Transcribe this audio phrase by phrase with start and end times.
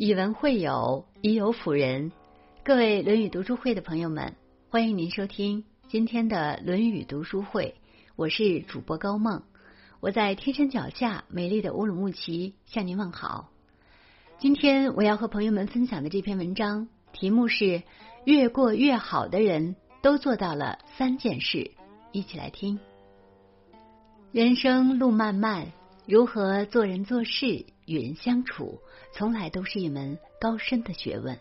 [0.00, 2.12] 以文会友，以友辅仁。
[2.62, 4.36] 各位《论语》读书会的朋友们，
[4.70, 7.74] 欢迎您收听今天的《论语》读书会。
[8.14, 9.42] 我是主播高梦，
[9.98, 13.50] 我在天山脚下美丽的乌鲁木齐向您问好。
[14.38, 17.82] 今天我要和朋友们分享的这篇文章题目是
[18.24, 21.72] “越过越好的人都做到了三件事”，
[22.12, 22.78] 一起来听。
[24.30, 25.72] 人生路漫漫，
[26.06, 27.66] 如何做人做事？
[27.88, 28.80] 与人相处，
[29.12, 31.40] 从来都是一门高深的学问。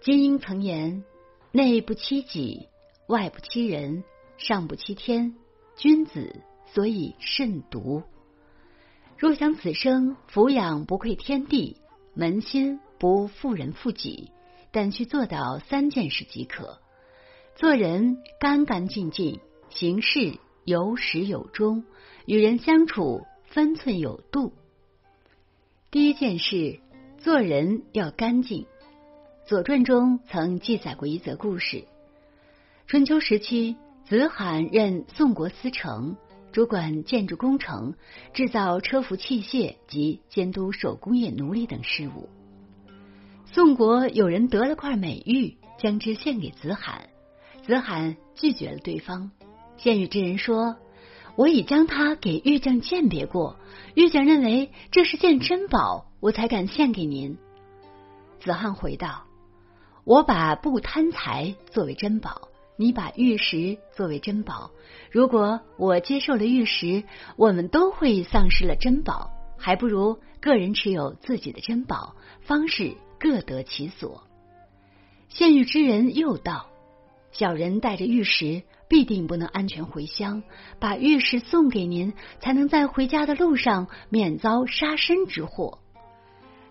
[0.00, 1.04] 金庸曾言
[1.52, 2.68] ：“内不欺己，
[3.08, 4.04] 外不欺人，
[4.38, 5.34] 上不欺天。
[5.76, 8.02] 君子所以慎独。
[9.18, 11.76] 若想此生抚养不愧天地，
[12.16, 14.30] 扪心不负人负己，
[14.70, 16.80] 但去做到三件事即可：
[17.56, 21.84] 做人干干净净，行事有始有终，
[22.26, 24.52] 与人相处分寸有度。”
[25.92, 26.78] 第一件事，
[27.18, 28.62] 做人要干净。
[29.44, 31.82] 《左传》中曾记载过一则故事：
[32.86, 33.74] 春秋时期，
[34.04, 36.16] 子罕任宋国司城，
[36.52, 37.94] 主管建筑工程、
[38.32, 42.28] 制造车服器械及监督手工业奴隶等事务。
[43.46, 47.08] 宋国有人得了块美玉，将之献给子罕，
[47.66, 49.32] 子罕拒绝了对方。
[49.76, 50.76] 献与之人说。
[51.40, 53.56] 我已将它给玉匠鉴别过，
[53.94, 57.38] 玉匠认为这是件珍宝，我才敢献给您。
[58.40, 59.24] 子汉回道
[60.04, 64.70] ：“我把不贪财作为珍宝，你把玉石作为珍宝。
[65.10, 67.04] 如果我接受了玉石，
[67.36, 74.24] 我们都会丧失了珍宝，还不如个人持有自己的珍宝，方是各得其所。”
[75.30, 76.66] 献玉之人又道
[77.32, 80.42] ：“小人带着玉石。”必定不能安全回乡，
[80.80, 85.78] 把玉石送给您，才能在回家的路上免遭杀身之祸。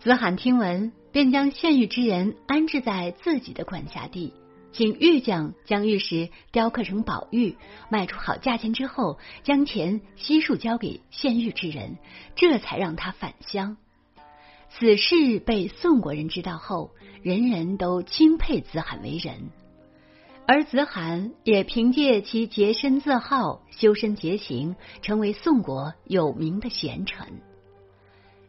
[0.00, 4.34] 子罕听闻，便将献玉之人安置在自己的管辖地，
[4.72, 7.56] 请玉匠将玉石雕刻成宝玉，
[7.90, 11.96] 卖出好价钱之后，将钱悉数交给献玉之人，
[12.34, 13.76] 这才让他返乡。
[14.68, 16.90] 此事被宋国人知道后，
[17.22, 19.50] 人人都钦佩子罕为人。
[20.52, 27.24] 而子罕也凭借其洁身自好、修身洁行，成为宋国有名的贤臣。《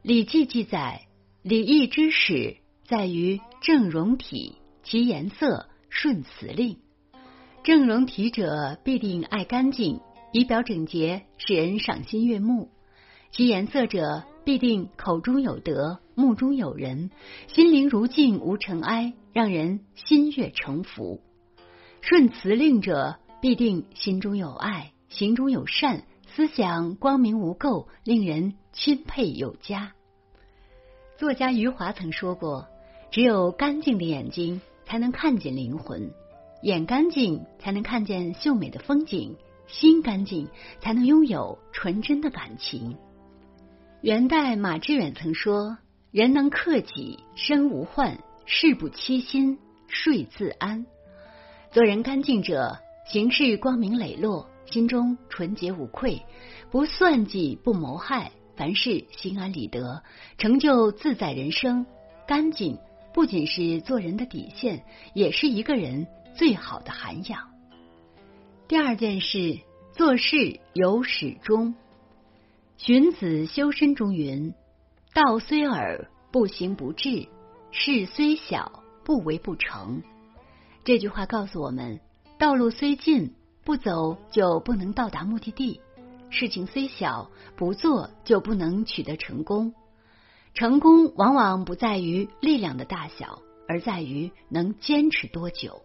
[0.00, 1.02] 礼记》记载，
[1.42, 2.56] 礼义之始
[2.86, 6.78] 在于正容体，其颜色顺辞令。
[7.64, 10.00] 正容体者，必定爱干净，
[10.32, 12.70] 仪表整洁，使人赏心悦目；
[13.30, 17.10] 其颜色者，必定口中有德，目中有人，
[17.48, 21.20] 心灵如镜，无尘埃，让人心悦诚服。
[22.02, 29.92] 顺辞令者，必定心中有爱，行中有善，思想光明无垢，令人钦佩有加。
[31.18, 32.66] 作家余华曾说过
[33.12, 36.10] ：“只有干净的眼睛，才能看见灵魂；
[36.62, 40.48] 眼干净，才能看见秀美的风景；心干净，
[40.80, 42.96] 才能拥有纯真的感情。”
[44.00, 45.76] 元代马致远曾说
[46.10, 48.16] ：“人能克己，身无患；
[48.46, 50.86] 事不欺心，睡自安。”
[51.72, 56.20] 做人干净者，行事光明磊落，心中纯洁无愧，
[56.68, 60.02] 不算计，不谋害，凡事心安理得，
[60.36, 61.86] 成就自在人生。
[62.26, 62.76] 干净
[63.14, 64.82] 不仅是做人的底线，
[65.14, 67.48] 也是一个人最好的涵养。
[68.66, 69.60] 第二件事，
[69.92, 71.76] 做事有始终。
[72.78, 74.52] 荀子修身中云
[75.14, 77.28] ：“道虽尔，不行不至；
[77.70, 80.02] 事虽小，不为不成。”
[80.90, 82.00] 这句话告诉我们：
[82.36, 85.78] 道路虽近，不走就不能到达目的地；
[86.30, 89.72] 事情虽小，不做就不能取得成功。
[90.52, 95.80] 成功往往不在于力量的大小，而在于能坚持多久。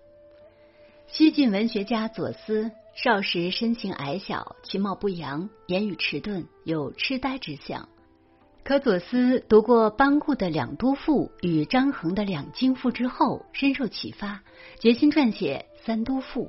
[1.06, 7.88] 西晋文学家左思少时身形矮小，其貌不扬，言语迟钝，有痴呆之相。
[8.66, 14.42] 可左思读过班固的《两都赋》与张衡的《两京赋》之后，深受启发，
[14.80, 16.48] 决心撰写《三都赋》，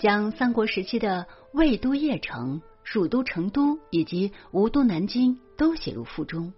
[0.00, 6.54] 将三国时期的魏都邺城、蜀都成都以及吴都南京都写入赋中。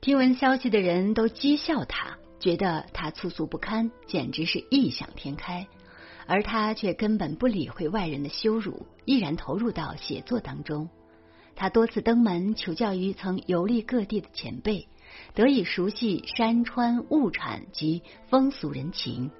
[0.00, 5.68] 听闻消息的人都讥笑他，觉得他粗俗不堪，简直是异想天开，
[6.26, 10.88] 而他却根本不理会外人的羞辱，毅然投入到写作当中。
[11.58, 14.86] 他多次登门求教于曾游历各地的前辈，
[15.34, 19.32] 得以熟悉山川物产及风俗人情，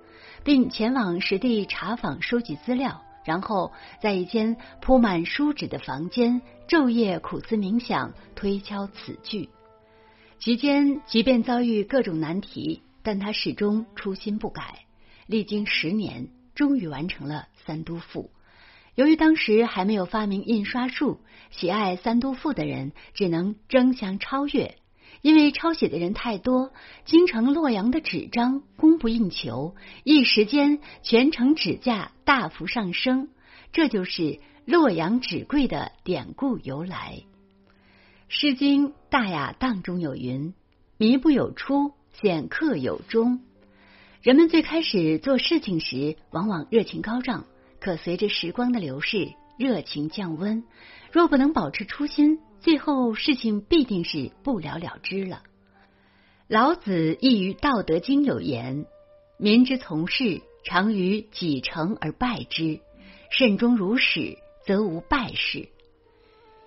[0.43, 3.71] 并前往实地查访收集资料，然后
[4.03, 9.49] 在一间铺满书纸的房间昼夜苦思冥想，推敲此句。
[10.41, 14.81] 期间即便遭遇各种难题，但他始终初心不改。
[15.29, 16.27] 历经十年，
[16.57, 18.33] 终于完成了《三都赋》。
[18.99, 21.21] 由于当时还没有发明印刷术，
[21.53, 24.75] 喜爱《三都赋》的人只能争相超越。
[25.23, 26.73] 因为抄写的人太多，
[27.05, 33.29] 京城洛阳的纸张供不应求，一时间全城纸价大幅上升。
[33.71, 37.23] 这就是洛阳纸贵的典故由来。
[38.27, 40.55] 《诗经·大雅·荡》中有云
[40.99, 43.43] ：“靡不有初，显客有终。”
[44.23, 47.45] 人们最开始做事情时，往往热情高涨，
[47.81, 50.65] 可随着时光的流逝，热情降温。
[51.13, 55.43] 若不能保持初心，最后事情必定是不了了之了。
[56.49, 58.87] 老子亦于《道德经》有言
[59.39, 62.81] ：“民之从事，常于己成而败之；
[63.31, 65.69] 慎终如始，则无败事。”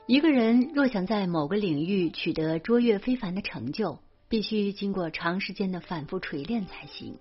[0.07, 7.17] 一个人若想在某个领域取得卓越非凡的成就，必须经过长时间的反复锤炼才行。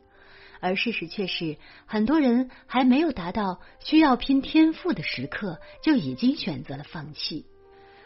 [0.61, 7.47] 而事实却是，很多人还没有达到需要拼天赋的时刻，就已经选择了放弃。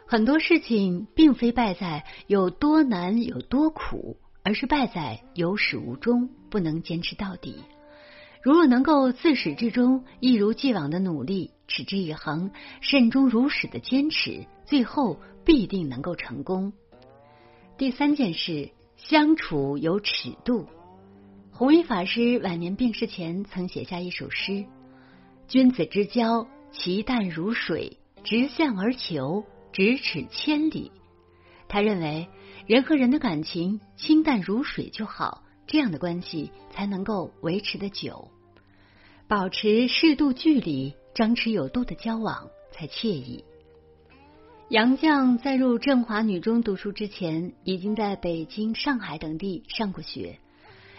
[0.07, 7.65] 很多事情并非败在有多难有多苦，而是败在有始无终，不能坚持到底。
[8.43, 12.51] 如若能够自始至终一如既往的努力，持之以恒，
[12.83, 16.75] 慎终如始的坚持，最后必定能够成功。
[17.79, 20.69] 第三件事，相处有尺度。
[21.57, 24.65] 弘一法师晚年病逝前曾写下一首诗
[25.47, 30.91] ：“君子之交，其淡如水，直向而求，咫尺千里。”
[31.69, 32.29] 他认为，
[32.67, 38.33] 人和人的感情清淡如水就好，这样的关系才能够维持的久。
[39.29, 43.45] 保持适度距离，张弛有度的交往才惬意。
[44.71, 50.41] 杨绛在入振华女中读书之前，已经在北京、上海等地上过学。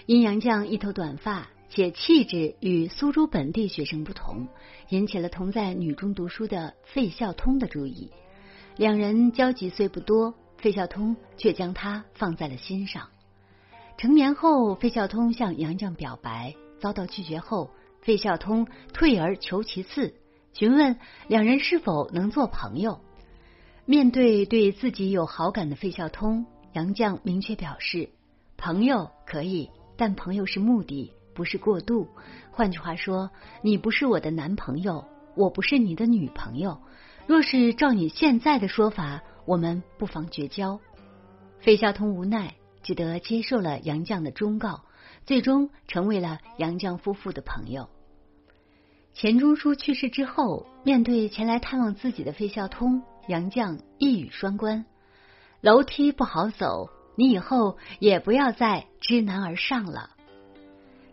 [0.08, 4.48] 阴阳将一头短发，且气质与苏州本地学生不同，
[4.90, 8.12] 引起了同在女中读书的费孝通的注意。
[8.78, 13.10] 两人交集虽不多，费孝通却将他放在了心上。
[13.98, 17.72] 成年后，费孝通向杨绛表白，遭到拒绝后，
[18.02, 20.14] 费孝通退而求其次，
[20.54, 23.02] 询问两人是否能做朋友。
[23.86, 28.12] 面对对自己有好感的费孝通，杨绛明确表示：
[28.56, 29.72] 朋友可以。
[29.98, 32.08] 但朋友是目的，不是过度。
[32.52, 33.30] 换句话说，
[33.62, 35.06] 你不是我的男朋友，
[35.36, 36.80] 我不是你的女朋友。
[37.28, 40.80] 若是照你现在的说法，我们不妨绝交。
[41.60, 44.84] 费孝通无奈，只得接受了杨绛的忠告，
[45.26, 47.90] 最终成为了杨绛夫妇的朋友。
[49.14, 54.86] 钱钟书去世之后，面对前来探望自己的费孝通，杨绛一语双关：
[55.62, 56.90] 楼梯不好走。
[57.16, 60.12] 你以后也不要再知难而上了。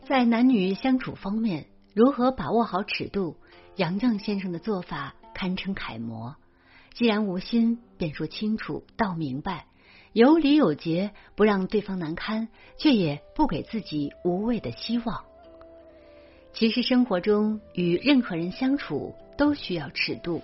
[0.04, 3.36] 在男女相处方面，如何把握好尺度？
[3.76, 6.36] 杨绛先生的做法堪称楷模。
[6.92, 9.66] 既然无心，便说清楚、道明白，
[10.12, 15.24] 有理有节，不让对方难堪，却也不给自己无谓的希望。
[16.52, 20.40] 其实生活中与任何人相处都需要尺度。《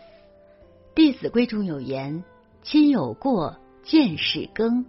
[0.94, 2.24] 弟子规》中有言
[2.64, 4.86] ：“亲有过，见使更。”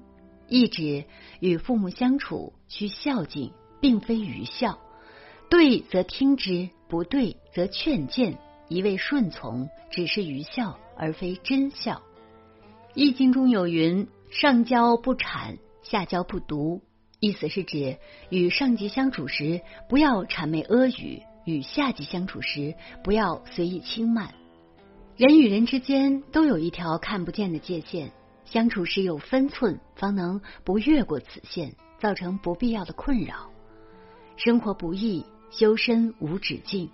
[0.50, 1.06] 意指
[1.40, 4.80] 与父母相处需孝敬，并非愚孝。
[5.50, 8.38] 对则听之，不对则劝谏。
[8.68, 11.96] 一味顺从，只是愚孝，而非真孝。
[12.94, 16.82] 《易经》中有云：“上交不谄，下交不毒。”
[17.20, 17.98] 意思是指
[18.30, 24.36] 与上级相处时不要谄媚阿谀，与下级相处时不要随意轻慢。
[25.18, 28.12] 人与人之间都有一条看不见的界限。
[28.50, 33.52] 相处时有分寸，方能不越过此线，造成不必要的困扰。
[34.38, 36.90] 生活不易，修身无止境。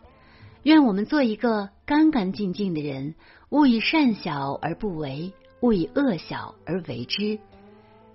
[0.63, 3.15] 愿我们做一个干干净净的人，
[3.49, 5.31] 勿以善小而不为，
[5.61, 7.39] 勿以恶小而为之。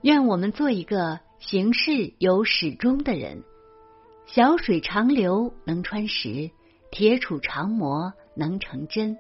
[0.03, 3.43] 愿我们做一个行事有始终的人。
[4.27, 6.51] 小水长流能穿石，
[6.91, 9.17] 铁杵长磨能成针。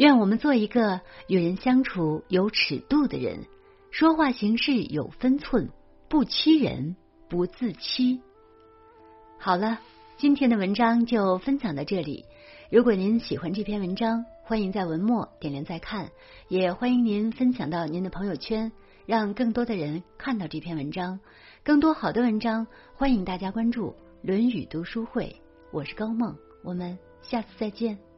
[0.00, 3.44] 愿我们做一个与人相处有尺度的人，
[3.90, 5.68] 说话行事有分寸，
[6.08, 6.96] 不欺人，
[7.28, 8.18] 不自欺。
[9.38, 9.78] 好了，
[10.16, 12.24] 今天的文章就分享到这里。
[12.70, 16.10] 如果您喜欢这篇文章，欢迎在文末点亮再看，
[16.48, 18.72] 也欢迎您分享到您的朋友圈，
[19.04, 21.20] 让更多的人看到这篇文章。
[21.62, 23.90] 更多好的文章，欢迎大家关注
[24.22, 25.24] 《论语读书会》。
[25.70, 28.09] 我是高梦，我们下次再见。